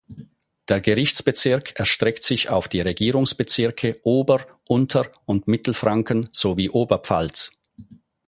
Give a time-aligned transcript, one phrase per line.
[0.67, 7.51] Der Gerichtsbezirk erstreckt sich auf die die Regierungsbezirke Ober-, Unter- und Mittelfranken sowie Oberpfalz.